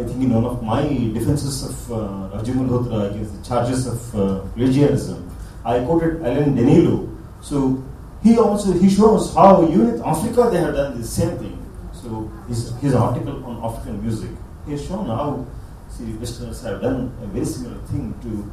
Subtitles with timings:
[0.00, 1.96] I think in one of my defenses of uh,
[2.34, 5.30] Rajiv Malhotra against the charges of uh, plagiarism,
[5.64, 7.16] I quoted Alan Denisot.
[7.40, 7.80] So
[8.20, 11.56] he also he shows how even in Africa they have done the same thing.
[11.92, 14.30] So his, his article on African music,
[14.66, 15.46] he has shown how
[15.88, 18.50] see, Westerners have done a very similar thing to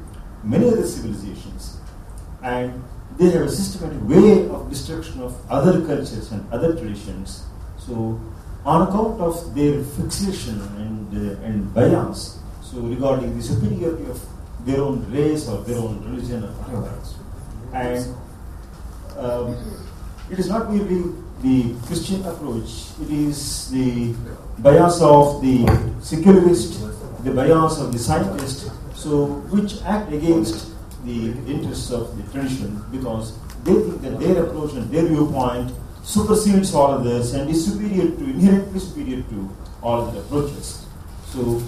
[0.48, 1.80] many other civilizations.
[2.44, 2.84] And
[3.18, 7.48] they have a systematic way of destruction of other cultures and other traditions.
[7.80, 8.22] So
[8.66, 14.22] on account of their fixation and, uh, and bias, so regarding the superiority of
[14.66, 17.02] their own race or their own religion or whatever.
[17.74, 18.16] And
[19.18, 19.58] um,
[20.30, 21.12] it is not merely
[21.42, 24.14] the Christian approach, it is the
[24.60, 25.66] bias of the
[26.02, 26.80] secularist,
[27.24, 30.72] the bias of the scientist, so which act against
[31.04, 35.72] the interests of the tradition because they think that their approach and their viewpoint
[36.04, 39.50] supersedes all others and is superior to, inherently superior to
[39.82, 40.86] all other approaches.
[41.26, 41.62] So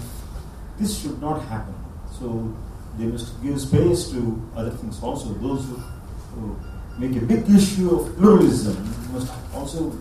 [0.79, 1.75] this should not happen.
[2.19, 2.53] So
[2.97, 5.33] they must give space to other things also.
[5.33, 6.59] Those who, who
[6.97, 8.77] make a big issue of pluralism
[9.13, 9.97] must also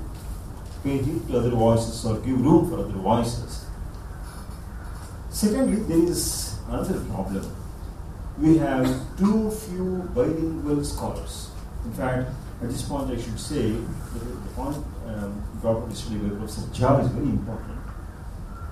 [0.82, 3.66] pay heed to other voices or give room for other voices.
[5.30, 7.56] Secondly, there is another problem.
[8.38, 8.86] We have
[9.18, 11.50] too few bilingual scholars.
[11.84, 12.30] In fact,
[12.62, 17.26] at this point, I should say that the point um, brought by Professor is very
[17.26, 17.78] important.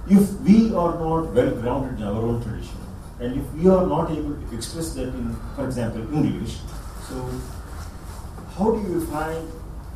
[0.09, 2.79] If we are not well grounded in our own tradition,
[3.19, 6.59] and if we are not able to express that in, for example, English,
[7.09, 7.31] so
[8.57, 9.51] how do you find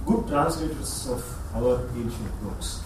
[0.07, 1.23] good translators of
[1.55, 2.83] our ancient books?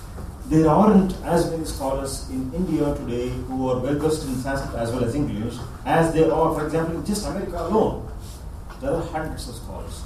[0.47, 4.93] There aren't as many scholars in India today who are well versed in Sanskrit as
[4.93, 8.11] well as English as there are, for example, in just America alone.
[8.81, 10.03] There are hundreds of scholars.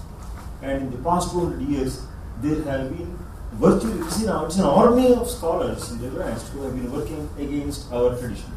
[0.62, 2.06] And in the past 200 years,
[2.40, 3.18] there have been
[3.52, 7.28] virtually, see now it's an army of scholars in the West who have been working
[7.38, 8.52] against our tradition.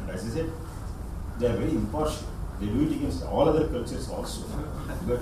[0.00, 0.50] And as I said,
[1.38, 2.26] they are very impartial.
[2.60, 4.42] They do it against all other cultures also.
[5.06, 5.20] But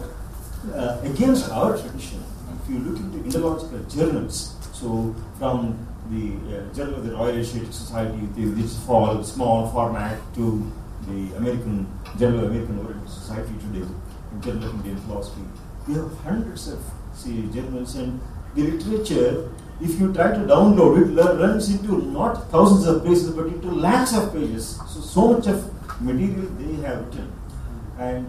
[0.74, 2.22] uh, against our tradition,
[2.62, 7.72] if you look into Indological journals, so from the uh, Journal of the Royal Asiatic
[7.72, 10.70] Society, this fall, small format, to
[11.08, 11.86] the American
[12.18, 13.86] Journal of American Oriental Society today,
[14.40, 15.42] Journal of Indian Philosophy,
[15.86, 16.80] we have hundreds of
[17.14, 18.20] see, journals and
[18.54, 19.50] the literature,
[19.80, 24.16] if you try to download it, runs into not thousands of pages but into lakhs
[24.16, 24.80] of pages.
[24.88, 27.32] So, so much of material they have written.
[27.98, 28.26] And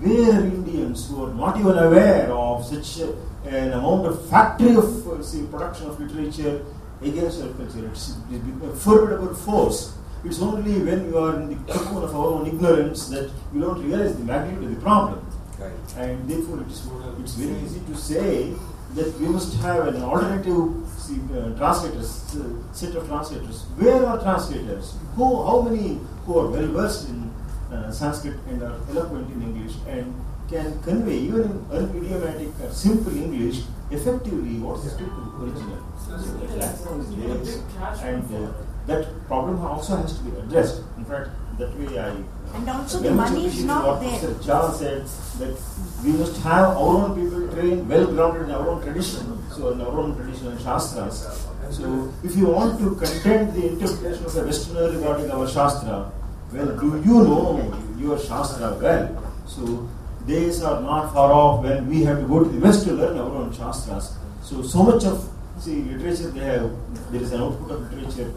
[0.00, 3.12] where Indians who are not even aware of such a,
[3.48, 6.64] an amount of factory of uh, see, production of literature
[7.02, 9.96] against our culture, it's, it's a formidable force.
[10.24, 13.82] It's only when you are in the cocoon of our own ignorance that you don't
[13.86, 15.33] realize the magnitude of the problem.
[15.58, 15.72] Right.
[15.96, 16.86] And therefore, it is,
[17.20, 18.52] it's very easy to say
[18.94, 23.62] that we must have an alternative see, uh, translators, uh, set of translators.
[23.76, 24.94] Where are translators?
[25.16, 27.30] Who, how many who are well versed in
[27.72, 30.14] uh, Sanskrit and are eloquent in English and
[30.48, 35.82] can convey, even in unidiomatic or simple English, effectively what is the original?
[35.98, 36.16] So
[36.58, 38.10] that one is there.
[38.10, 38.52] And uh,
[38.86, 40.82] that problem also has to be addressed.
[40.98, 42.16] In fact, that way I.
[42.54, 44.18] And also the money is not there.
[44.18, 44.34] Mr.
[44.46, 45.06] Jha said
[45.40, 49.72] that we must have our own people trained, well grounded in our own tradition, so
[49.72, 51.46] in our own tradition and shastras.
[51.70, 56.12] So if you want to contend the interpretation of the Westerner regarding our shastra,
[56.52, 59.32] well, do you know your shastra well?
[59.46, 59.88] So
[60.26, 63.18] days are not far off when we have to go to the West to learn
[63.18, 64.16] our own shastras.
[64.42, 66.70] So so much of see literature they have
[67.12, 68.32] there is an output of literature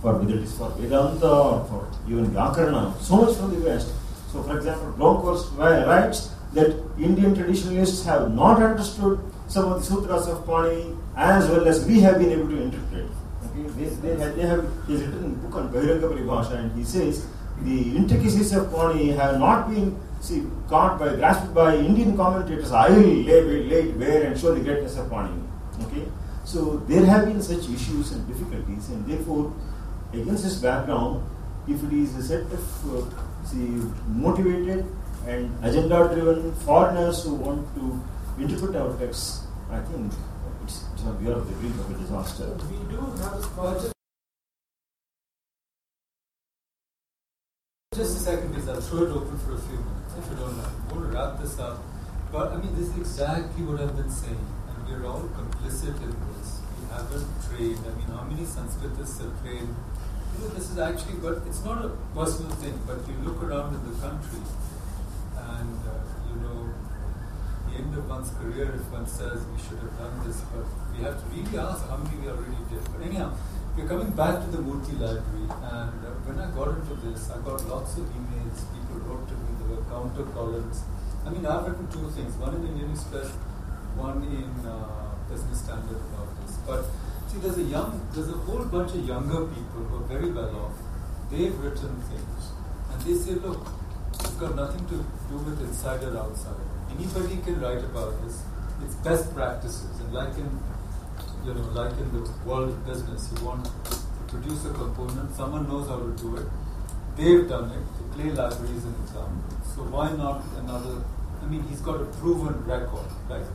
[0.00, 3.92] for whether it is for Vedanta or for even Vyakarana, so much from the West.
[4.32, 10.26] So, for example, Blomquist writes that Indian traditionalists have not understood some of the sutras
[10.28, 13.06] of Panini as well as we have been able to interpret.
[13.46, 13.68] Okay?
[13.76, 17.26] They, they, have, they have he's written a book on Bahiranga Paribhasha and he says
[17.62, 22.72] the intricacies of Panini have not been see, caught by, grasped by Indian commentators.
[22.72, 25.46] I will lay, lay it bare and show the greatness of Panini.
[25.82, 26.06] Okay?
[26.44, 29.52] So there have been such issues and difficulties and therefore
[30.12, 31.22] against this background,
[31.68, 34.84] if it is a set of uh, see, motivated
[35.26, 38.00] and agenda-driven foreigners who want to
[38.42, 40.12] interpret our texts, I think
[40.64, 42.46] it's, it's we are the brink of a disaster.
[42.70, 43.92] We do have project.
[47.94, 48.68] Just a second, please.
[48.68, 50.72] I'll throw it open for a few minutes, if you don't mind.
[50.88, 51.82] I want to wrap this up.
[52.32, 56.14] But I mean, this is exactly what I've been saying, and we're all complicit in
[56.38, 56.60] this.
[56.78, 57.82] We haven't trained.
[57.84, 59.74] I mean, how many Sanskritists have trained?
[60.38, 62.78] This is actually, but it's not a personal thing.
[62.86, 64.40] But you look around in the country,
[65.36, 66.68] and uh, you know,
[67.68, 71.04] the end of one's career, if one says we should have done this, but we
[71.04, 72.84] have to really ask how many we already did.
[72.92, 73.32] But anyhow,
[73.76, 77.38] we're coming back to the Murty library, and uh, when I got into this, I
[77.40, 78.64] got lots of emails.
[78.74, 79.50] People wrote to me.
[79.60, 80.82] There were counter columns.
[81.26, 83.30] I mean, I've written two things: one in the Indian Express,
[83.94, 86.56] one in uh, Business Standard about this.
[86.66, 86.84] But
[87.30, 90.56] see, there's a young, there's a whole bunch of younger people who are very well
[90.56, 90.72] off.
[91.30, 92.50] They've written things,
[92.92, 93.66] and they say, look,
[94.14, 96.56] it's got nothing to do with inside or outside.
[96.90, 98.42] Anybody can write about this.
[98.82, 100.50] It's best practices, and like in
[101.44, 103.96] you know, like in the world of business, you want to
[104.28, 106.46] produce a component, someone knows how to do it.
[107.16, 107.84] They've done it.
[107.98, 109.56] The Clay Library is an example.
[109.64, 111.02] So why not another?
[111.42, 113.46] I mean, he's got a proven record, right?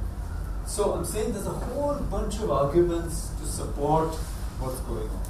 [0.67, 4.15] So I'm saying there's a whole bunch of arguments to support
[4.59, 5.25] what's going on.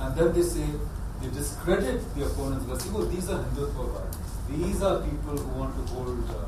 [0.00, 0.66] And then they say,
[1.20, 4.14] they discredit the opponents by saying, oh, these are Hindu Hindutva
[4.50, 6.44] These are people who want to hold uh,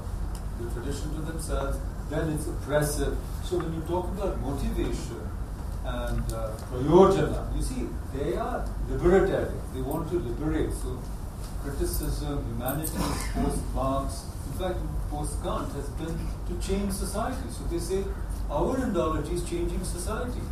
[0.61, 1.79] the tradition to themselves.
[2.11, 3.17] Then it's oppressive.
[3.45, 5.31] So when you talk about motivation,
[5.85, 7.55] and uh, prayojana.
[7.55, 9.61] You see, they are libertarian.
[9.75, 10.73] They want to liberate.
[10.73, 10.99] So
[11.63, 12.91] criticism, humanities,
[13.35, 14.79] post Marx, in fact,
[15.15, 16.15] post Kant has been
[16.49, 17.49] to change society.
[17.57, 18.03] So they say
[18.51, 20.43] our Indology is changing society.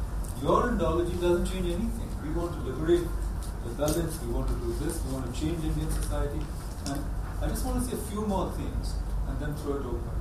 [0.43, 2.11] Your Indology doesn't change anything.
[2.23, 3.07] We want to liberate
[3.65, 4.23] the Dalits.
[4.25, 5.03] We want to do this.
[5.05, 6.41] We want to change Indian society.
[6.87, 7.05] And
[7.43, 8.95] I just want to say a few more things
[9.29, 10.15] and then throw it open.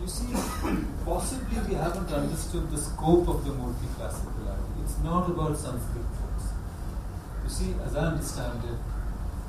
[0.00, 0.32] You see,
[1.04, 4.84] possibly we haven't understood the scope of the multi-classical idea.
[4.84, 6.48] It's not about Sanskrit books.
[7.44, 8.78] You see, as I understand it,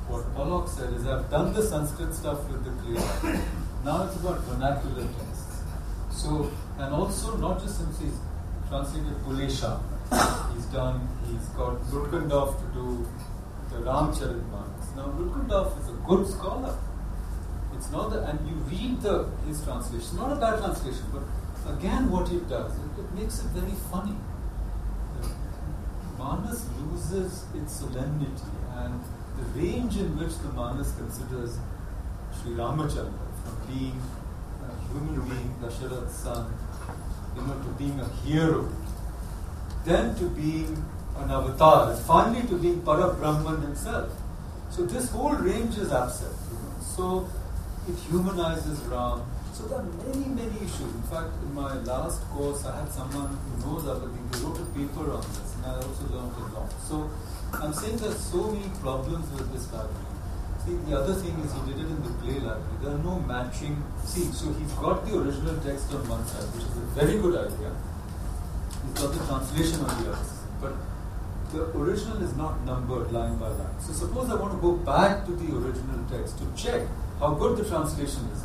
[0.06, 3.40] what Pollock said is I've done the Sanskrit stuff with the clear.
[3.84, 5.62] Now it's about vernacular texts.
[6.10, 8.18] So, and also not just since he's
[8.68, 9.80] translated Pulesha,
[10.54, 13.06] he's done, he's got Lutgendorf to do
[13.70, 14.96] the Ramcharitmanas.
[14.96, 16.78] Now, Lutgendorf is a good scholar.
[17.74, 20.16] It's not that, and you read the his translation.
[20.16, 21.22] Not a bad translation, but
[21.76, 24.16] again, what it does, it, it makes it very funny.
[26.16, 29.00] Manas loses its solemnity and
[29.36, 31.58] the range in which the Manas considers
[32.40, 33.33] Sri Ramachandra
[33.66, 34.00] being
[34.62, 36.52] a human being, Dasharath's son,
[37.36, 38.68] you know, to being a hero,
[39.84, 40.84] then to being
[41.16, 44.12] an avatar, and finally to being Parabrahman himself.
[44.70, 46.36] So this whole range is absent.
[46.50, 46.74] You know.
[46.80, 47.28] So
[47.88, 49.22] it humanizes Ram.
[49.52, 50.80] So there are many, many issues.
[50.80, 54.40] In fact, in my last course, I had someone who knows things.
[54.40, 56.72] They wrote a paper on this, and I also learned a lot.
[56.82, 57.10] So
[57.52, 60.13] I'm saying there's so many problems with this library.
[60.64, 62.78] See, the other thing is he did it in the Clay library.
[62.80, 63.82] There are no matching.
[64.02, 67.36] See, so he's got the original text on one side, which is a very good
[67.36, 67.70] idea.
[68.82, 70.48] He's got the translation on the other side.
[70.62, 70.72] But
[71.52, 73.78] the original is not numbered line by line.
[73.78, 76.88] So suppose I want to go back to the original text to check
[77.20, 78.42] how good the translation is.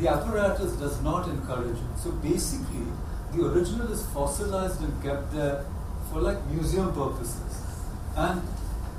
[0.00, 1.98] The apparatus does not encourage it.
[2.02, 2.86] So basically,
[3.34, 5.66] the original is fossilized and kept there
[6.10, 7.62] for like museum purposes.
[8.16, 8.40] And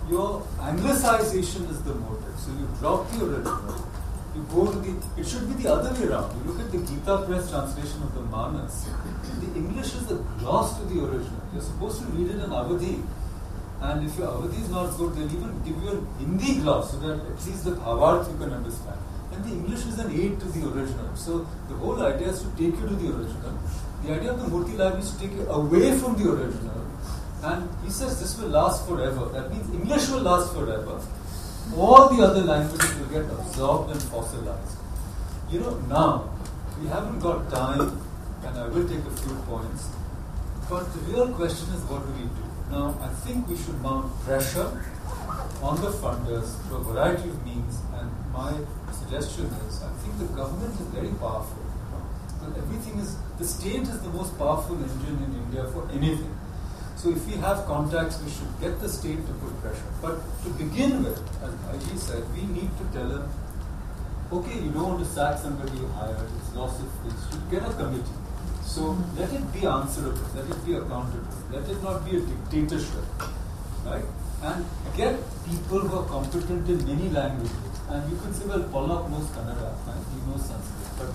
[0.10, 2.36] your anglicization is the motive.
[2.38, 3.88] So you drop the original,
[4.36, 6.36] you go to the, it should be the other way around.
[6.38, 8.86] You look at the Gita Press translation of the Manas.
[9.40, 11.42] The English is a gloss to the original.
[11.54, 13.04] You're supposed to read it in Avadhi.
[13.82, 16.98] And if your Avadhi is not good, they'll even give you a Hindi gloss so
[17.00, 19.00] that at least the Bhavarth you can understand.
[19.32, 21.16] And the English is an aid to the original.
[21.16, 23.58] So the whole idea is to take you to the original.
[24.04, 26.85] The idea of the Murty library is to take you away from the original.
[27.50, 29.26] And he says this will last forever.
[29.34, 31.00] That means English will last forever.
[31.78, 34.78] All the other languages will get absorbed and fossilized.
[35.52, 36.30] You know, now,
[36.82, 38.02] we haven't got time,
[38.44, 39.90] and I will take a few points.
[40.70, 42.46] But the real question is what do we do?
[42.72, 44.70] Now, I think we should mount pressure
[45.62, 48.54] on the funders through a variety of means, and my
[48.92, 51.62] suggestion is I think the government is very powerful.
[52.58, 56.35] Everything is, the state is the most powerful engine in India for anything.
[57.06, 59.90] So if we have contacts, we should get the state to put pressure.
[60.02, 63.30] But to begin with, as IG said, we need to tell them,
[64.34, 67.22] okay, you don't want to sack somebody you hired, it's loss of face.
[67.32, 68.18] You get a committee.
[68.64, 73.06] So let it be answerable, let it be accountable, let it not be a dictatorship,
[73.86, 74.06] right?
[74.42, 74.66] And
[74.98, 77.78] get people who are competent in many languages.
[77.88, 80.02] And you can say, well, Pollock knows Kannada, right?
[80.10, 81.14] he knows Sanskrit, but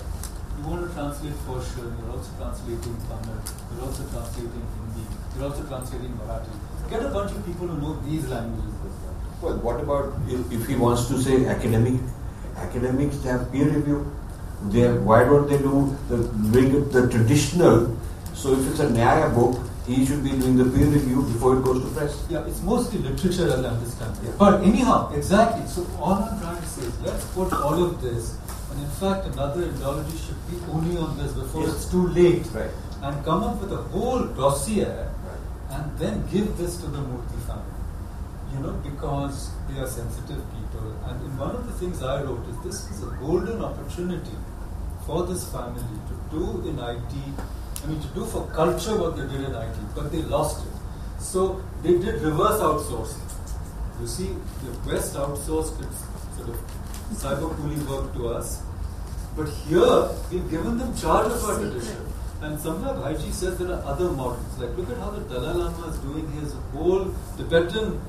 [0.55, 3.43] you want to translate Persian, you're also translating Tamil,
[3.75, 5.03] you're also translating Hindi,
[5.35, 6.89] you're also translating Marathi.
[6.89, 9.15] Get a bunch of people who know these languages as well.
[9.41, 11.99] Well, what about if he wants to say academic?
[12.57, 14.11] Academics have peer review
[14.69, 16.17] they have, why don't they do the
[16.51, 17.97] bring the traditional?
[18.33, 21.63] So if it's a Nyaya book, he should be doing the peer review before it
[21.63, 22.25] goes to press.
[22.29, 24.17] Yeah, it's mostly literature, as I understand.
[24.23, 24.31] Yeah.
[24.37, 25.65] But anyhow, exactly.
[25.67, 28.37] So all I'm trying to say is let's put all of this,
[28.71, 31.75] and in fact, another Indology should be only on this before yes.
[31.75, 32.69] it's too late, right.
[33.01, 35.07] and come up with a whole dossier.
[35.71, 37.79] And then give this to the Murty family.
[38.53, 40.91] You know, because they are sensitive people.
[41.05, 44.35] And in one of the things I wrote is this is a golden opportunity
[45.05, 47.13] for this family to do in IT,
[47.83, 50.73] I mean, to do for culture what they did in IT, but they lost it.
[51.19, 53.21] So they did reverse outsourcing.
[54.01, 54.29] You see,
[54.63, 56.03] the West outsourced its
[56.35, 56.59] sort of
[57.13, 58.63] cyber cooling work to us,
[59.35, 62.10] but here we've given them charge of our tradition.
[62.41, 64.57] And Samrat Bhaiji says there are other models.
[64.57, 68.01] Like, look at how the Dalai Lama is doing his whole Tibetan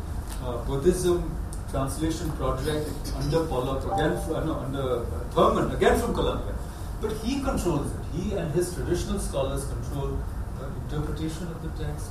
[0.43, 1.37] uh, Buddhism
[1.71, 6.55] translation project under Pollock, again, from, uh, no, under uh, Thurman, again from Columbia.
[7.03, 8.01] But he controls it.
[8.15, 10.19] He and his traditional scholars control
[10.59, 12.09] the interpretation of the text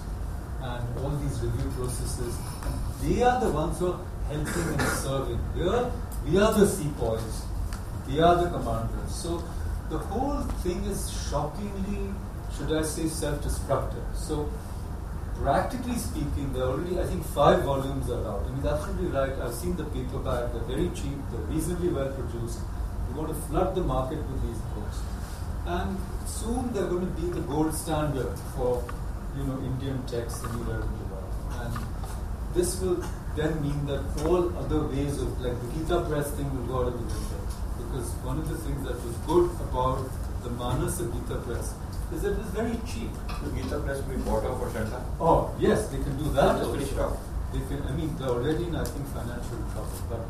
[0.62, 2.38] and all these review processes.
[3.01, 5.40] They are the ones who are helping and serving.
[5.56, 5.92] Here,
[6.25, 7.46] we are the sepoys.
[8.08, 9.16] We are the commanders.
[9.16, 9.44] So
[9.91, 12.13] the whole thing is shockingly,
[12.57, 14.03] should I say, self-destructive.
[14.15, 14.50] So
[15.36, 18.45] practically speaking, there are already, I think, five volumes are out.
[18.48, 19.33] I mean, absolutely right.
[19.33, 20.53] I've seen the paperback.
[20.53, 21.17] They're very cheap.
[21.31, 22.60] They're reasonably well produced.
[23.10, 25.00] We want to flood the market with these books.
[25.65, 28.83] And soon they're going to be the gold standard for,
[29.38, 31.33] you know, Indian texts anywhere in the world.
[31.60, 31.74] And
[32.55, 33.03] this will
[33.36, 36.93] then mean that all other ways of, like the Gita Press thing will go out
[36.93, 37.30] of the window
[37.91, 40.07] because one of the things that was good about
[40.43, 41.75] the Manasa Gita Press
[42.15, 43.12] is that it was very cheap.
[43.27, 45.03] The Gita Press we bought off Ashanta.
[45.19, 46.55] Oh, yes, they can do that.
[46.55, 47.12] That's pretty also.
[47.12, 47.17] tough.
[47.51, 50.00] They can, I mean, they're already in, I think, financial trouble.
[50.07, 50.24] But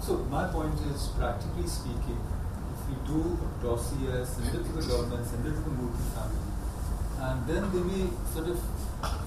[0.00, 2.16] so my point is, practically speaking,
[2.72, 6.04] if we do a dossier, send it to the government, send it to the Murty
[6.16, 6.48] family,
[7.28, 8.56] and then they may sort of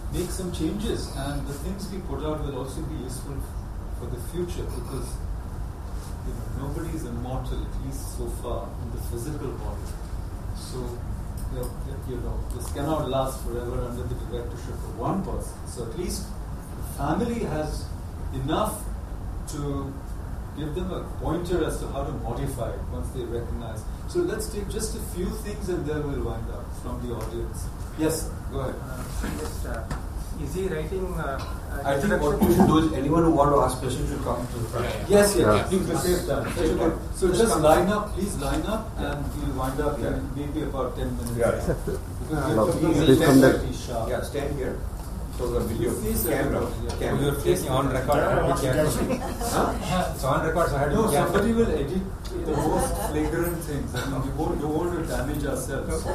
[0.09, 3.37] make some changes, and the things we put out will also be useful
[4.01, 5.13] for the future because
[6.57, 9.87] nobody is immortal, at least so far, in the physical body.
[10.55, 10.77] So,
[11.53, 11.69] you know,
[12.09, 15.53] you know, this cannot last forever under the directorship of one person.
[15.67, 16.27] So, at least
[16.77, 17.85] the family has
[18.33, 18.83] enough
[19.49, 19.93] to
[20.57, 23.83] give them a pointer as to how to modify it once they recognize.
[24.07, 27.65] So, let's take just a few things and then we'll wind up from the audience.
[27.97, 28.75] Yes, go ahead.
[28.81, 29.83] Uh, just, uh,
[30.43, 31.05] is he writing?
[31.17, 31.37] Uh,
[31.71, 32.47] uh, I think what introduction?
[32.47, 34.85] we should do is anyone who want to ask questions should come to the front.
[35.09, 35.63] Yes, yes, Yeah.
[35.69, 36.45] please be safe done.
[36.55, 36.77] Take.
[37.15, 40.07] So Just just line up, please line up, and we'll wind up Yeah.
[40.15, 41.37] in maybe about 10 minutes.
[41.37, 41.51] Yeah.
[41.55, 41.99] Because
[42.29, 42.71] we have Love.
[42.73, 43.53] to be Please come there.
[43.53, 44.09] 10:30 sharp.
[44.09, 44.75] Yeah, stand here.
[45.37, 47.21] So the video, Face camera, camera.
[47.21, 48.19] You're facing on record.
[48.23, 49.17] I have to be careful.
[49.51, 50.11] Huh?
[50.15, 52.03] It's on record, so I have to No, be somebody will edit
[52.45, 53.95] the most flagrant things.
[53.95, 56.05] I mean, we won't, don't want to damage ourselves.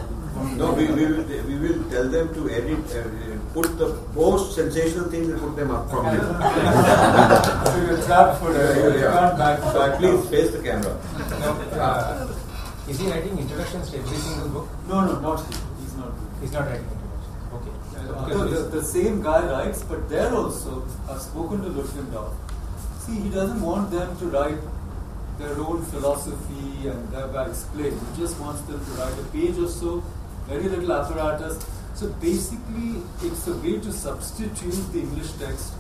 [0.56, 5.10] No, we, we will we will tell them to edit, uh, put the most sensational
[5.10, 6.24] things and put them up from here.
[7.66, 9.18] so you're trapped for Yeah, yeah, You yeah.
[9.18, 10.96] can't back, back Please face the camera.
[11.44, 12.32] No, uh,
[12.88, 14.68] is he writing introductions to every single book?
[14.88, 15.54] No, no, not he.
[15.82, 16.12] He's not.
[16.40, 17.00] He's not writing
[18.16, 22.32] Although the, the same guy writes, but there also, I've spoken to Lutgendorf.
[23.00, 24.58] See, he doesn't want them to write
[25.38, 27.92] their own philosophy and thereby explain.
[27.92, 30.02] He just wants them to write a page or so,
[30.46, 31.64] very little apparatus.
[31.94, 35.74] So basically, it's a way to substitute the English text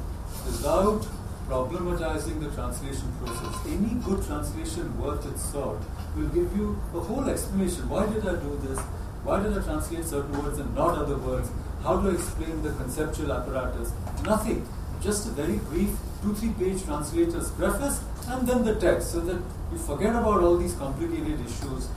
[0.46, 1.06] without
[1.48, 3.66] problematizing the translation process.
[3.66, 5.82] Any good translation worth its salt
[6.16, 7.88] will give you a whole explanation.
[7.88, 8.78] Why did I do this?
[9.24, 11.50] Why did I translate certain words and not other words?
[11.82, 13.92] How do I explain the conceptual apparatus?
[14.24, 14.66] Nothing.
[15.02, 15.90] Just a very brief
[16.22, 19.40] two, three page translator's preface and then the text so that
[19.72, 21.88] you forget about all these complicated issues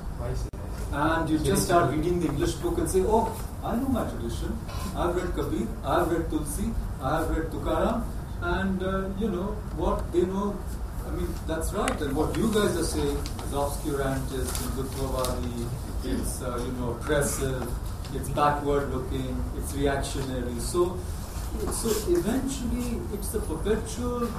[0.94, 3.25] and you just start reading the English book and say, oh,
[3.63, 4.58] I know my tradition.
[4.96, 8.03] I've read Kabir, I've read Tulsi, I've read Tukaram,
[8.42, 10.56] and uh, you know what they know.
[11.08, 12.00] I mean, that's right.
[12.01, 15.68] And what you guys are saying is obscurantist, Hindutwavadi,
[16.05, 17.67] it's uh, you know oppressive,
[18.13, 20.60] it's backward looking, it's reactionary.
[20.60, 20.98] So,
[21.72, 24.29] so eventually, it's a perpetual.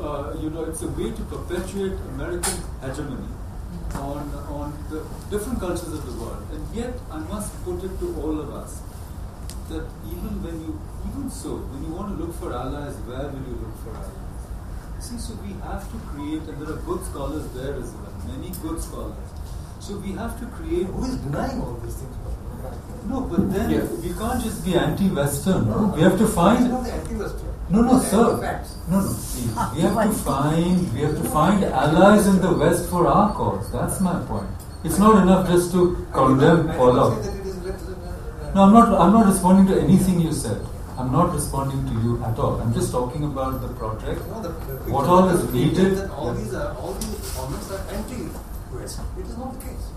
[0.00, 3.28] Uh, you know, it's a way to perpetuate American hegemony
[3.94, 6.42] on, on the different cultures of the world.
[6.50, 8.80] And yet, I must put it to all of us
[9.68, 13.44] that even when you, even so, when you want to look for allies, where will
[13.44, 14.32] you look for allies?
[15.00, 18.50] See, so we have to create, and there are good scholars there as well, many
[18.62, 19.28] good scholars.
[19.82, 20.86] So we have to create.
[20.86, 22.16] Who is denying all these things?
[23.08, 23.80] No, but then Yeah.
[24.02, 25.64] we can't just be anti-Western.
[25.94, 26.70] We have to find.
[26.70, 27.48] not anti-Western.
[27.68, 28.22] No, no, sir.
[28.90, 29.08] No, no.
[29.08, 29.74] please.
[29.74, 33.72] We have to find we have to find allies in the West for our cause.
[33.72, 34.46] That's my point.
[34.84, 37.24] It's not enough just to condemn all did not out.
[37.24, 38.94] say that it is let- let- uh, No, I'm not.
[39.00, 40.60] I'm not responding to anything you said.
[40.98, 42.60] I'm not responding to you at all.
[42.60, 44.20] I'm just talking about the project.
[44.30, 46.08] No, the- the What all is needed?
[46.16, 47.82] All these are all these comments are
[48.80, 49.88] It is not the case.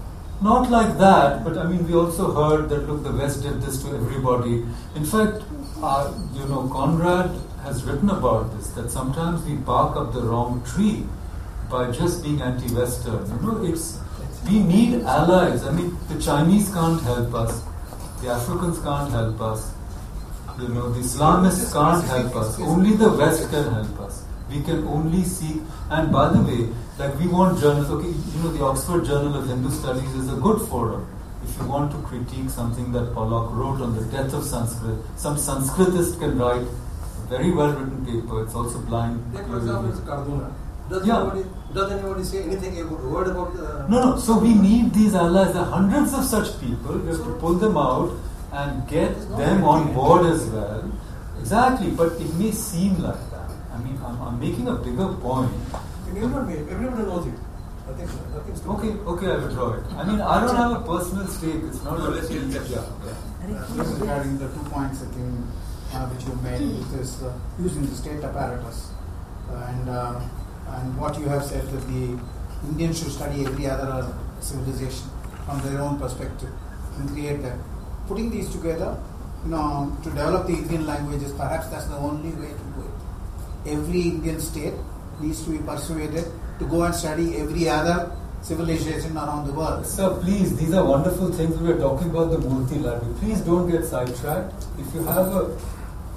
[0.42, 3.82] Not like that, but I mean, we also heard that look, the West did this
[3.84, 4.66] to everybody.
[4.96, 5.44] In fact,
[5.82, 7.32] uh, you know, Conrad
[7.64, 11.06] has written about this that sometimes we bark up the wrong tree
[11.70, 13.26] by just being anti-Western.
[13.28, 14.00] You know, it's
[14.48, 15.64] we need allies.
[15.64, 17.64] I mean, the Chinese can't help us,
[18.22, 19.74] the Africans can't help us,
[20.60, 22.60] you know, the Islamists can't help us.
[22.60, 24.24] Only the West can help us.
[24.50, 25.62] We can only seek.
[25.90, 27.90] And by the way, like we want journals.
[27.90, 31.08] Okay, you know, the Oxford Journal of Hindu Studies is a good forum.
[31.44, 35.36] If you want to critique something that Pollock wrote on the death of Sanskrit, some
[35.36, 38.44] Sanskritist can write a very well written paper.
[38.44, 39.22] It's also blind.
[39.36, 40.54] Take for example, it's Cardona.
[40.90, 41.22] Does, Yeah.
[41.22, 44.18] anybody, does anybody say anything about word about uh, No, no.
[44.20, 45.54] So we need these allies.
[45.54, 46.98] There are hundreds of such people.
[47.00, 48.12] We have to pull them out
[48.52, 50.92] and get them on board as well.
[51.40, 51.90] Exactly.
[51.92, 53.50] But it may seem like that.
[53.74, 55.52] I mean, I'm, I'm making a bigger point.
[56.10, 57.34] Everyone, may- everybody knows it.
[57.88, 59.84] Nothing, nothing's Okay, okay, I withdraw it.
[59.96, 61.62] I mean, I don't have a personal stake.
[61.70, 62.00] It's not.
[62.00, 62.68] No, a- let's hear it.
[62.70, 65.34] Yeah, Uh, Just regarding the two points I think
[65.94, 68.90] uh, which you made, which is uh, using the state apparatus
[69.52, 70.20] uh, and uh,
[70.78, 72.18] and what you have said that the
[72.70, 75.08] Indians should study every other uh, civilization
[75.46, 76.50] from their own perspective
[76.98, 77.58] and create that.
[78.08, 78.98] Putting these together,
[79.44, 83.74] you know, to develop the Indian languages, perhaps that's the only way to do it.
[83.78, 84.74] Every Indian state
[85.22, 86.26] needs to be persuaded
[86.60, 89.86] to go and study every other civilization around the world.
[89.86, 91.58] Sir, please, these are wonderful things.
[91.58, 93.14] We are talking about the Murty library.
[93.20, 94.54] Please don't get sidetracked.
[94.78, 95.58] If you have a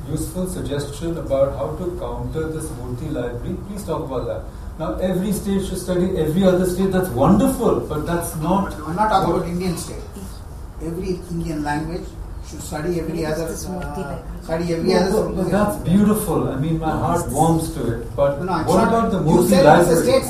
[0.09, 4.45] useful suggestion about how to counter this Murty library, please talk about that.
[4.79, 6.93] Now, every state should study every other state.
[6.93, 8.75] That's wonderful, but that's not.
[8.75, 10.03] I'm not talking about Indian state.
[10.81, 12.07] Every Indian language
[12.49, 14.69] should study every other uh, multi-language.
[14.69, 15.35] study every No, other.
[15.35, 16.49] but- but that's beautiful.
[16.49, 18.17] I mean, my heart warms to it.
[18.17, 20.03] But No, it's what not- about the you it's a library?
[20.03, 20.25] state.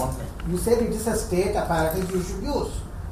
[0.51, 2.71] You said it is a state apparatus you should use.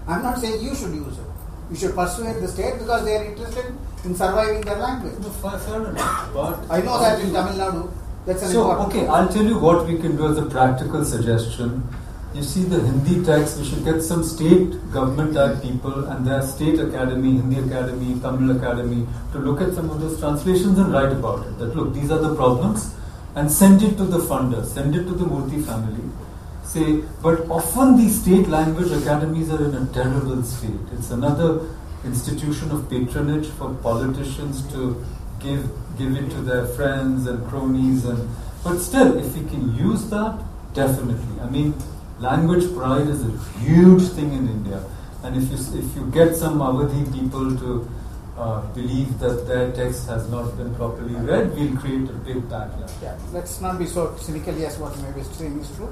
[0.09, 1.31] I'm not saying you should use it.
[1.71, 5.15] You should persuade the state because they are interested in surviving their language.
[5.21, 6.29] No, fair fair enough.
[6.35, 7.89] But I know that in Tamil Nadu,
[8.25, 8.89] that's an So, important.
[8.97, 11.83] okay, I'll tell you what we can do as a practical suggestion.
[12.37, 16.43] You see, the Hindi text, we should get some state government type people and their
[16.43, 21.13] state academy, Hindi academy, Tamil academy, to look at some of those translations and write
[21.13, 21.59] about it.
[21.59, 22.95] That look, these are the problems,
[23.35, 26.05] and send it to the funder, send it to the Murty family.
[26.63, 30.93] Say, but often these state language academies are in a terrible state.
[30.93, 31.71] It's another
[32.05, 35.03] institution of patronage for politicians to
[35.41, 38.29] give give it to their friends and cronies and
[38.63, 40.39] but still if we can use that
[40.75, 41.75] definitely i mean
[42.19, 44.81] language pride is a huge thing in india
[45.23, 47.71] and if you if you get some awadhi people to
[48.45, 52.95] uh, believe that their text has not been properly read we'll create a big backlash
[53.03, 54.55] Yeah, let's not be so cynical.
[54.65, 55.89] Yes, what you may be saying is true.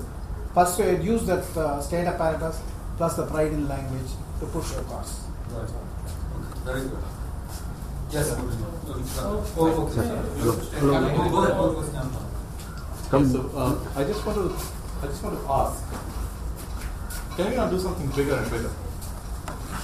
[0.56, 2.60] Persuade, use that uh, state apparatus
[2.98, 5.14] plus the pride in language to push your cause.
[5.54, 5.72] right.
[6.66, 7.04] very good
[8.10, 10.06] yes So, oh, okay.
[10.80, 11.56] Go ahead, go ahead.
[13.12, 14.46] Yes, so, uh, I just want to,
[15.02, 15.82] I just want to ask,
[17.36, 18.70] can we not do something bigger and bigger?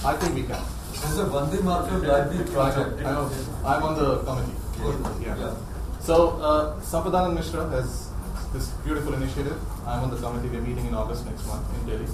[0.05, 0.61] I think we can.
[0.91, 3.29] this is a Vande Mataram library project I know,
[3.65, 5.25] I'm on the committee.
[5.25, 5.37] Yeah.
[5.37, 5.55] yeah.
[5.99, 8.09] So, uh, Sampadanand Mishra has
[8.53, 9.57] this beautiful initiative.
[9.85, 10.49] I'm on the committee.
[10.49, 12.07] We're meeting in August next month in Delhi.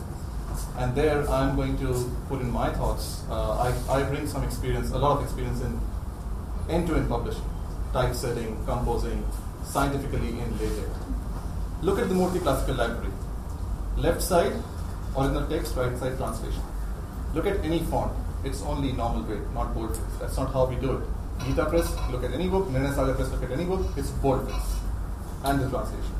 [0.78, 1.93] And there I'm going to
[2.28, 3.23] put in my thoughts.
[3.30, 5.80] Uh, I, I bring some experience, a lot of experience in
[6.69, 7.43] end-to-end publishing,
[7.93, 9.26] typesetting, composing,
[9.63, 10.89] scientifically in LaTeX.
[11.82, 13.12] Look at the Murty Classical Library.
[13.97, 14.54] Left side,
[15.17, 16.62] original text, right side, translation.
[17.34, 18.13] Look at any font.
[18.43, 20.19] It's only normal weight, not boldface.
[20.19, 21.03] That's not how we do it.
[21.45, 22.67] Gita Press, look at any book.
[22.67, 23.86] Nirnay Sagar Press, look at any book.
[23.97, 24.75] It's boldface.
[25.43, 26.15] And the translation.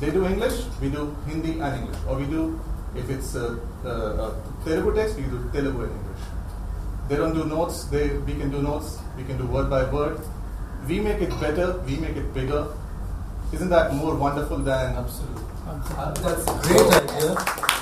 [0.00, 1.98] They do English, we do Hindi and English.
[2.06, 2.60] Or we do,
[2.94, 4.34] if it's uh, uh, uh,
[4.64, 6.24] Telugu text, we do Telugu and English.
[7.08, 10.20] They don't do notes, they, we can do notes, we can do word by word.
[10.86, 12.66] We make it better, we make it bigger.
[13.52, 15.45] Isn't that more wonderful than Absolutely.
[15.66, 17.34] Uh, that's a great idea.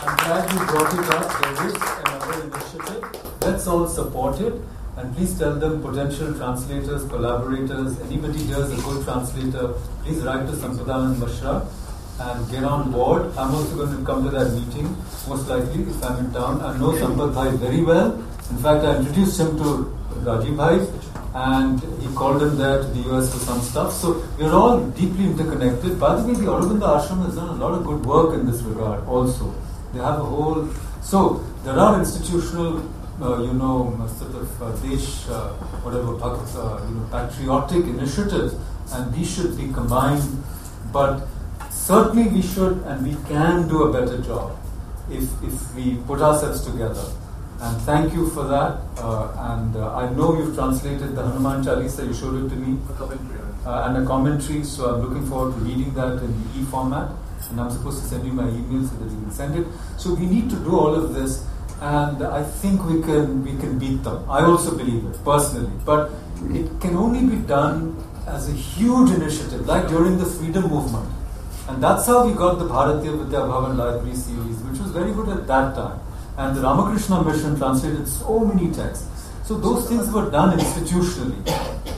[0.04, 1.26] I'm glad you brought it up.
[1.40, 3.42] There is another initiative.
[3.42, 4.54] Let's all support it.
[4.96, 10.46] And please tell them potential translators, collaborators, anybody here is a good translator, please write
[10.46, 11.66] to Sampadanand Mishra
[12.20, 13.36] and get on board.
[13.36, 14.96] I'm also going to come to that meeting,
[15.28, 16.62] most likely, if I'm in town.
[16.62, 18.12] I know Sampath Bhai very well.
[18.50, 21.03] In fact, I introduced him to Rajiv Bhai
[21.34, 23.92] and he called him there to the US for some stuff.
[23.92, 25.98] So we're all deeply interconnected.
[25.98, 28.62] By the way, the Aurobindo Ashram has done a lot of good work in this
[28.62, 29.52] regard also.
[29.92, 30.68] They have a whole.
[31.02, 32.78] So there are institutional,
[33.20, 38.54] uh, you know, sort of uh, desh, uh, whatever, uh, you know, patriotic initiatives,
[38.92, 40.22] and these should be combined.
[40.92, 41.26] But
[41.68, 44.56] certainly we should and we can do a better job
[45.10, 47.04] if, if we put ourselves together
[47.64, 48.80] And thank you for that.
[48.98, 52.78] Uh, and uh, I know you've translated the Hanuman Chalisa, you showed it to me,
[52.90, 53.40] A commentary.
[53.66, 57.10] uh, and a commentary, so I'm looking forward to reading that in the e format.
[57.50, 59.66] And I'm supposed to send you my email so that you can send it.
[59.96, 61.44] So we need to do all of this,
[61.80, 64.24] and I think we can we can beat them.
[64.28, 66.10] I also believe it personally, but
[66.60, 67.82] it can only be done
[68.26, 71.10] as a huge initiative, like during the freedom movement.
[71.68, 75.28] And that's how we got the Bharatiya Vidya Bhavan Library series, which was very good
[75.36, 76.00] at that time.
[76.36, 79.30] And the Ramakrishna Mission translated so many texts.
[79.44, 81.42] So those things were done institutionally.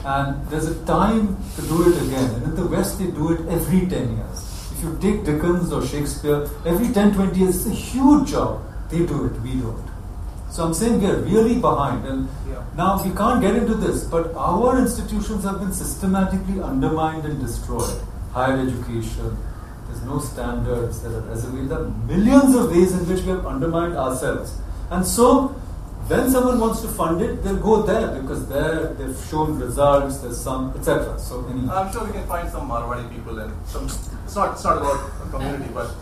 [0.05, 2.29] And there's a time to do it again.
[2.35, 4.71] And in the West, they do it every 10 years.
[4.71, 8.61] If you take Dickens or Shakespeare, every 10, 20 years, it's a huge job.
[8.89, 9.83] They do it, we don't.
[10.49, 12.05] So I'm saying we are really behind.
[12.05, 12.61] And Yeah.
[12.75, 17.97] now we can't get into this, but our institutions have been systematically undermined and destroyed.
[18.33, 19.35] Higher education,
[19.97, 23.45] there's no standards, there are reservations, there are millions of ways in which we have
[23.45, 24.57] undermined ourselves.
[24.89, 25.47] And so
[26.07, 30.39] when someone wants to fund it, they'll go there because there they've shown results, there's
[30.39, 31.19] some, etc.
[31.19, 33.85] So any I'm sure we can find some Marwadi people and some.
[33.85, 34.53] It's not.
[34.53, 35.93] It's not about a community, but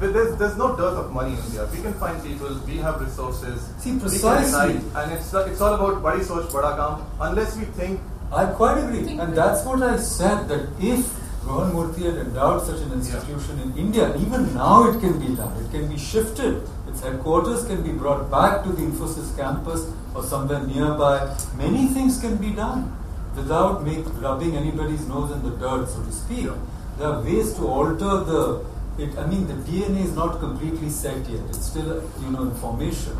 [0.00, 1.66] but there's there's no dearth of money in India.
[1.72, 2.60] We can find people.
[2.66, 3.70] We have resources.
[3.78, 4.74] See, precisely.
[4.74, 7.04] unite, and it's it's all about badi soch bada kaam.
[7.20, 11.08] Unless we think I quite agree, and that's what I said that if
[11.48, 15.56] Rohan Murty had endowed such an institution in India, even now it can be done.
[15.64, 16.68] It can be shifted.
[16.86, 21.34] Its headquarters can be brought back to the Infosys campus or somewhere nearby.
[21.56, 22.94] Many things can be done
[23.34, 26.50] without make, rubbing anybody's nose in the dirt, so to speak.
[26.98, 28.66] There are ways to alter the.
[28.98, 31.40] It, I mean, the DNA is not completely set yet.
[31.48, 33.16] It's still, you know, information.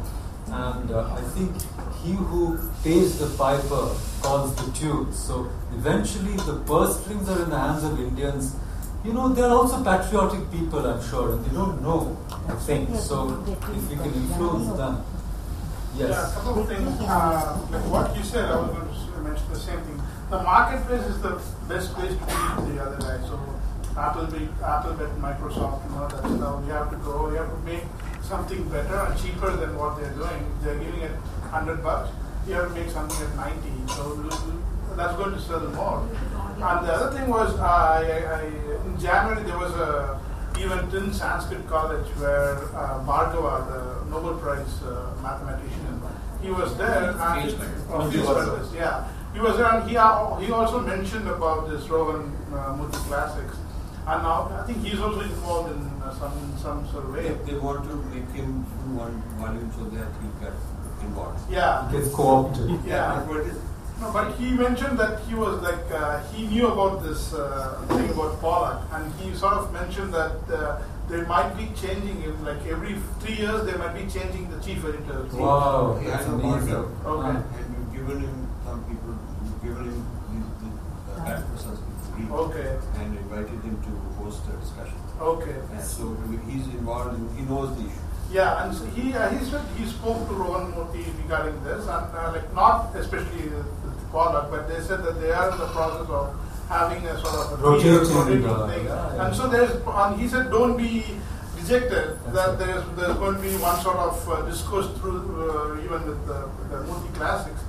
[0.50, 1.52] And uh, I think
[2.02, 5.12] he who pays the piper calls the tune.
[5.12, 8.56] So eventually the purse strings are in the hands of Indians.
[9.04, 12.16] You know, they're also patriotic people, I'm sure, and they don't know,
[12.48, 12.94] I think.
[12.96, 15.04] So if we can influence them.
[15.96, 16.34] Yeah, a Yes.
[16.34, 17.00] couple of things.
[17.00, 20.02] Uh, like what you said, I was going to mention the same thing.
[20.30, 23.18] The marketplace is the best place to beat the other guy.
[23.26, 23.38] So
[23.96, 24.24] Apple
[24.62, 27.28] Apple Microsoft, you know, that's how we have to go.
[27.30, 27.84] We have to make
[28.28, 30.42] something better and cheaper than what they're doing.
[30.62, 31.12] They're giving it
[31.50, 32.10] hundred bucks.
[32.46, 33.72] You have to make something at ninety.
[33.94, 34.62] So we- we-
[34.96, 36.00] that's going to sell more.
[36.68, 38.02] And the other thing was, I,
[38.36, 38.42] I,
[38.86, 40.18] in January there was a
[40.56, 46.02] event in Sanskrit College where uh, Bhargava, the Nobel Prize uh, mathematician,
[46.42, 47.10] he was there.
[47.10, 47.86] And Fields Medalist.
[47.92, 49.06] oh, Fields Medalist, yeah.
[49.34, 49.94] He was there and he,
[50.46, 53.56] he also mentioned about this Rohan uh, Murty Classics.
[54.10, 57.26] And now I think he's also involved in uh, some in some sort of way.
[57.26, 60.54] If they want to make him do one volume so that he get
[61.02, 61.40] involved.
[61.52, 61.88] Yeah.
[61.92, 62.70] Gets co-opted.
[62.86, 63.14] Yeah.
[63.16, 63.58] That's what it is.
[64.00, 68.08] No, but he mentioned that he was like uh, he knew about this uh, thing
[68.10, 72.44] about Pollock, and he sort of mentioned that uh, they might be changing him.
[72.44, 75.26] Like every three years, they might be changing the chief editor.
[75.34, 76.74] Wow, Yeah, that's I know amazing.
[77.04, 77.36] Okay.
[77.58, 81.80] And you've given him some people, you've given him the, the uh, that person's
[82.30, 82.76] Okay.
[82.98, 83.90] and invited him to
[84.22, 84.96] host a discussion.
[85.20, 85.56] Okay.
[85.72, 86.16] And so
[86.48, 88.04] he's involved, in, he knows the issue.
[88.30, 92.06] Yeah, and so he uh, he said he spoke to Rohan Murty regarding this, and
[92.14, 95.66] uh, like not especially uh, with Pollock, but they said that they are in the
[95.68, 96.36] process of
[96.68, 98.84] having a sort of a Rotating, rotating uh, thing.
[98.84, 99.26] yeah, yeah.
[99.26, 101.06] And so there's, and he said, don't be
[101.56, 102.58] dejected That's that it.
[102.58, 106.50] there's there's going to be one sort of uh, discourse through uh, even with the,
[106.68, 107.62] the Murty classics.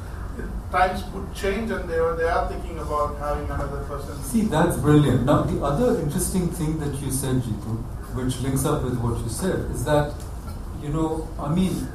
[0.72, 4.22] Times would change, and they are they are thinking about having another person.
[4.24, 5.26] See, that's brilliant.
[5.26, 7.82] Now, the other interesting thing that you said, Jitu,
[8.14, 10.14] which links up with what you said, is that,
[10.82, 11.88] you know, I mean,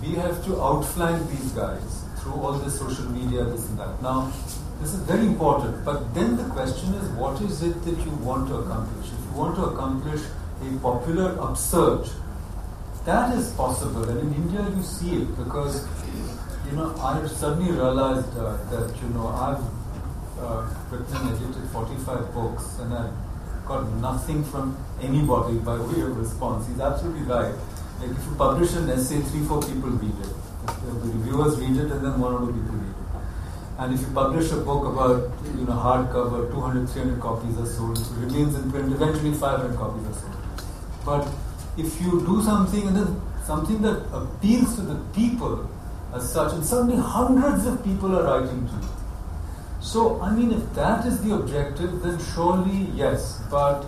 [0.00, 4.00] we have to outflank these guys through all this social media, this and that.
[4.02, 4.32] Now,
[4.80, 8.48] this is very important, but then the question is, what is it that you want
[8.48, 9.12] to accomplish?
[9.12, 10.22] If you want to accomplish
[10.62, 12.08] a popular upsurge,
[13.04, 15.86] that is possible, and in India you see it because,
[16.72, 19.60] you know, I suddenly realized uh, that, you know, I've
[20.40, 23.12] uh, written and edited 45 books and I've
[23.66, 26.66] got nothing from anybody by way of response.
[26.68, 27.54] He's absolutely right.
[28.00, 30.32] Like if you publish an essay, three, four people read it.
[30.64, 32.96] The reviewers read it and then one or two people read it.
[33.78, 37.98] And if you publish a book about, you know, hardcover, 200, 300 copies are sold,
[37.98, 40.36] it remains in print, eventually 500 copies are sold.
[41.04, 41.28] But
[41.76, 45.68] if you do something and then something that appeals to the people
[46.14, 48.88] as such, and suddenly hundreds of people are writing to you.
[49.80, 53.40] So, I mean, if that is the objective, then surely yes.
[53.50, 53.84] But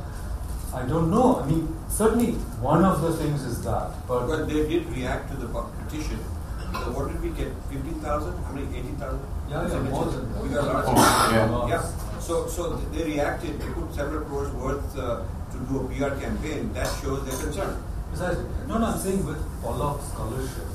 [0.74, 1.40] I don't know.
[1.40, 3.92] I mean, certainly one of the things is that.
[4.08, 6.18] But But they did react to the petition.
[6.74, 7.52] So what did we get?
[7.70, 8.36] 15,000?
[8.42, 8.66] How many?
[8.76, 9.20] 80,000?
[9.48, 10.42] Yeah, yeah, more than that.
[10.42, 10.84] We got a lot.
[10.88, 11.76] Oh, yeah.
[11.76, 12.18] Yeah.
[12.18, 13.60] So, so they reacted.
[13.60, 16.72] They put several crores worth uh, to do a PR campaign.
[16.72, 17.82] That shows their concern.
[18.10, 18.44] Precisely.
[18.66, 20.73] No, no, I'm saying with Pollock scholarship, if you you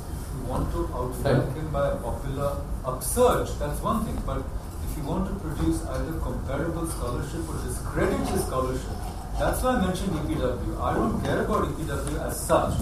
[0.50, 2.50] want to outflank him by a popular
[2.86, 4.22] upsurge, that's one thing.
[4.26, 4.44] But
[4.90, 8.98] if you want to produce either comparable scholarship or discredit his scholarship,
[9.40, 10.82] that's why I mentioned EPW.
[10.82, 12.74] I don't care about EPW as such.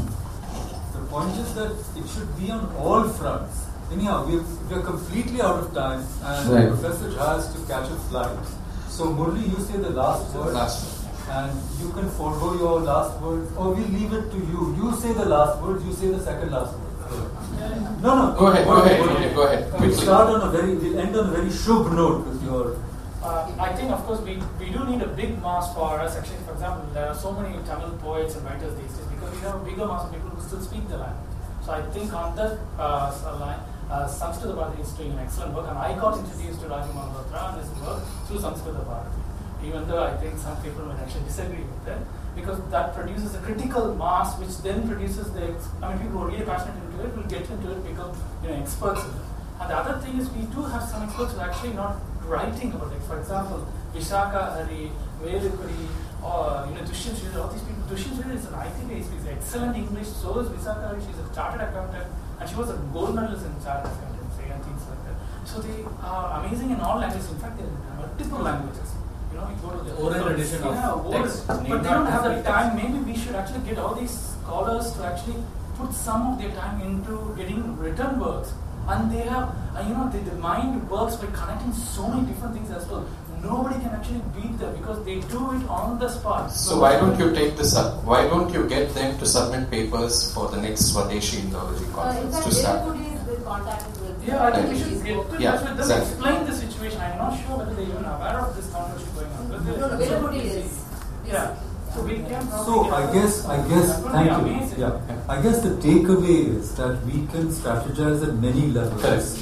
[0.93, 3.65] The point is that it should be on all fronts.
[3.91, 6.67] Anyhow, we're, we're completely out of time, and Right.
[6.69, 8.38] Professor Jha has to catch a flight.
[8.89, 10.53] So, Murli, you say the last word.
[10.53, 10.93] Last
[11.30, 11.51] And
[11.82, 14.62] you can forego your last word or we leave it to you.
[14.82, 16.87] You say the last words, you say the second last word.
[17.58, 18.36] No, no.
[18.38, 21.30] Go ahead, go ahead, okay, go ahead, We'll start on a very, we'll end on
[21.30, 22.78] a very shubh note with your.
[23.24, 26.15] Uh, I think, of course, we, we do need a big mass for us.
[26.15, 29.39] Actually, for example, there are so many Tamil poets and writers these days because we
[29.41, 31.34] have a bigger mass of people who still speak the language.
[31.65, 35.67] So I think on that uh, line, uh, Samskrita Bharati is doing an excellent work,
[35.67, 39.20] and I got introduced to Rajiv Malhotra and his work through Samskrita Bharati.
[39.65, 41.98] Even though I think some people might actually disagree with it,
[42.38, 45.54] because that produces a critical mass, which then produces the.
[45.82, 48.50] I mean, people who are really passionate into it will get into it, become you
[48.50, 49.26] know experts in it.
[49.60, 52.71] And the other thing is, we do have some experts who are actually not writing
[52.71, 53.02] about it.
[53.04, 55.89] For example, Vishaka Hari, Velukkudi,
[56.21, 57.84] or you know Dushyant all these people.
[57.89, 60.08] Dushyant Sridhar is an IT based, he's excellent English.
[60.08, 61.02] So is Vishaka Hari.
[61.02, 62.08] She's a chartered accountant,
[62.39, 65.17] and she was a gold medalist in chartered accountancy and things like that.
[65.50, 67.32] So they are amazing in all languages.
[67.32, 68.96] In fact, they're in multiple languages.
[69.38, 71.12] You know, go to the Oral edition of yeah, oral.
[71.12, 72.76] text, But they don't have the necessarily time.
[72.76, 75.43] Maybe we should actually get all these scholars to actually
[75.78, 78.54] put some of their time into getting written works.
[78.88, 82.56] And they have, uh, you know, the, the mind works by connecting so many different
[82.56, 83.06] things as well.
[83.43, 86.52] Nobody can actually beat them because they do it on the spot.
[86.52, 88.04] So why don't you take this up?
[88.04, 91.93] Why don't you get them to submit papers for the next Swadeshi Indology Uh, in
[91.93, 92.82] conference fact, to start?
[92.88, 94.28] Velukkudi is been contacted with.
[94.28, 96.10] Yeah, I think we should get to Yeah, touch with them, exactly.
[96.10, 97.00] explain the situation.
[97.02, 99.06] I'm not sure whether they're even aware of this controversy
[99.67, 100.84] No, no, Velukkudi is.
[101.27, 101.56] Yeah.
[101.93, 104.82] So we can So get guess, I guess, thank you.
[104.84, 109.38] Yeah, I guess the takeaway is that we can strategize at many levels.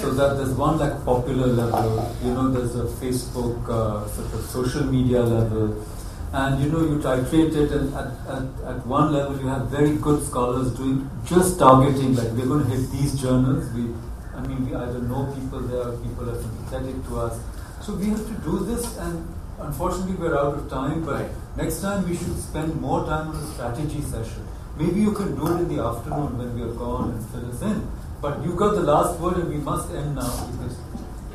[0.00, 4.44] So that there's one like popular level, you know, there's a Facebook uh, sort of
[4.50, 5.86] social media level,
[6.32, 9.96] and you know you titrate it, and at, at, at one level you have very
[9.96, 13.72] good scholars doing just targeting, like we're going to hit these journals.
[13.72, 13.94] We,
[14.36, 17.40] I mean, we either know people there, or people are sympathetic to us.
[17.80, 21.04] So we have to do this, and unfortunately we're out of time.
[21.04, 21.30] But Right.
[21.56, 24.42] next time we should spend more time on a strategy session.
[24.78, 27.62] Maybe you can do it in the afternoon when we are gone and fill us
[27.62, 27.86] in.
[28.20, 30.76] But you got the last word, and we must end now because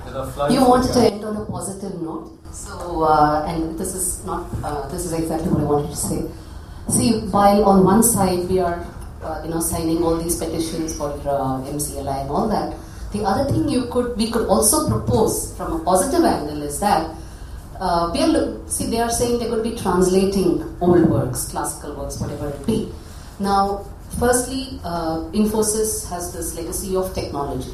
[0.06, 0.54] there are flights.
[0.54, 2.32] You wanted to end on a positive note.
[2.52, 6.26] So, uh, and this is not, uh, this is exactly what I wanted to say.
[6.90, 8.84] See, while on one side we are,
[9.24, 12.76] uh, you know, signing all these petitions for uh, MCLI and all that,
[13.12, 17.16] the other thing you could, we could also propose from a positive angle is that
[17.80, 21.96] uh, we are, see, they are saying they're going to be translating old works, classical
[21.96, 22.92] works, whatever it be.
[23.40, 23.86] Now,
[24.20, 27.72] firstly, uh, Infosys has this legacy of technology.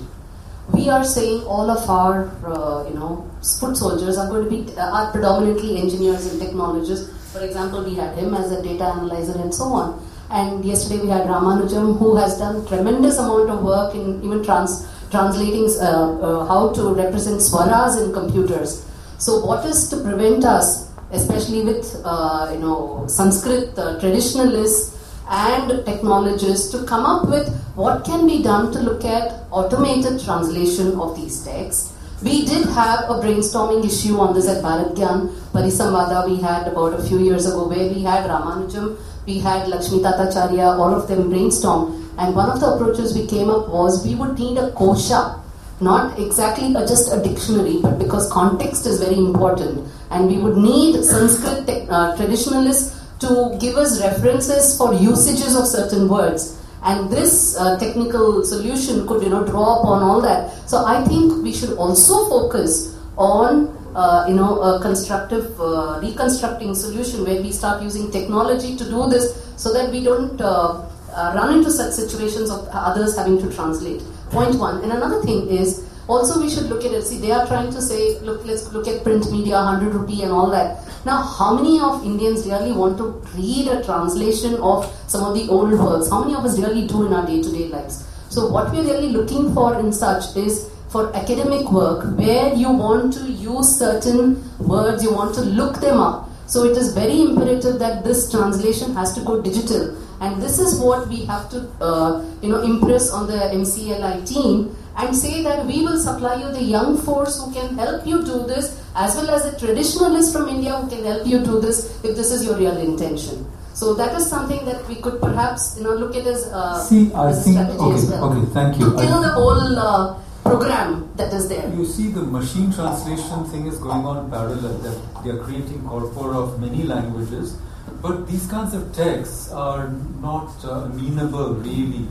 [0.71, 4.77] We are saying all of our uh, you know foot soldiers are going to be
[4.77, 7.11] uh, are predominantly engineers and technologists.
[7.31, 10.03] For example we had him as a data analyzer and so on.
[10.31, 14.87] And yesterday we had ramanujam who has done tremendous amount of work in even trans
[15.11, 18.85] translating uh, uh, how to represent swaras in computers
[19.17, 24.95] so what is to prevent us especially with uh, you know sanskrit uh, traditionalists
[25.29, 30.99] and technologists to come up with what can be done to look at automated translation
[30.99, 31.93] of these texts.
[32.23, 36.93] We did have a brainstorming issue on this at Bharat Gyan Parisamvada we had about
[36.93, 41.29] a few years ago where we had Ramanujam, we had Lakshmi Tatacharya, all of them
[41.29, 42.09] brainstorm.
[42.17, 45.41] And one of the approaches we came up was we would need a kosha,
[45.85, 49.87] not exactly a, just a dictionary, but because context is very important.
[50.11, 55.67] And we would need Sanskrit tech, uh, traditionalists to give us references for usages of
[55.67, 56.61] certain words.
[56.83, 60.51] And this uh, technical solution could you know draw upon all that.
[60.69, 66.75] So i think we should also focus on uh, you know a constructive uh, reconstructing
[66.75, 71.31] solution where we start using technology to do this so that we don't uh, uh,
[71.35, 74.83] run into such situations of others having to translate point one.
[74.83, 77.03] And another thing is also we should look at it.
[77.03, 80.31] See they are trying to say look let's look at print media 100 rupee and
[80.31, 80.85] all that.
[81.05, 85.49] Now how many of indians really want to read a translation of some of the
[85.51, 86.09] old works?
[86.09, 88.07] How many of us really do in our day-to-day lives?
[88.29, 93.13] So what we're really looking for in such is for academic work where you want
[93.13, 96.29] to use certain words you want to look them up.
[96.47, 100.79] So it is very imperative that this translation has to go digital and this is
[100.79, 105.65] what we have to uh, you know impress on the mcli team and say that
[105.65, 109.29] we will supply you the young force who can help you do this, as well
[109.29, 112.55] as the traditionalists from India who can help you do this if this is your
[112.57, 113.45] real intention.
[113.73, 117.11] So that is something that we could perhaps you know look at as, uh, See,
[117.13, 118.23] I as think strategy okay, as well.
[118.31, 118.91] okay, thank you.
[118.91, 121.67] Kill I- the whole uh, program that is there.
[121.75, 124.77] You see, the machine translation thing is going on parallel.
[124.87, 127.57] That they are creating corpora of many languages,
[128.01, 129.89] but these kinds of texts are
[130.21, 132.07] not uh, amenable really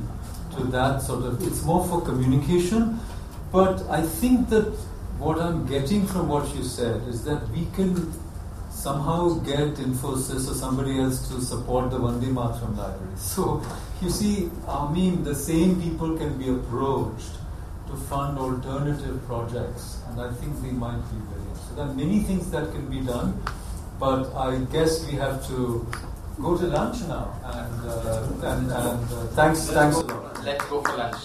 [0.57, 1.47] to that sort of.
[1.47, 3.01] It's more for communication,
[3.53, 4.73] but I think that
[5.19, 8.13] what I'm getting from what you said is that we can
[8.71, 13.17] somehow get Infosys or somebody else to support the Vande Mataram library.
[13.17, 13.63] So
[14.03, 17.39] you see, I mean, the same people can be approached
[17.89, 21.55] to fund alternative projects, and I think we might be very.
[21.69, 23.41] So there are many things that can be done,
[24.05, 25.87] but I guess we have to
[26.38, 27.27] go to lunch now.
[27.43, 30.45] And uh, and, and uh, thanks, thanks a lot.
[30.45, 31.25] Let's go for lunch.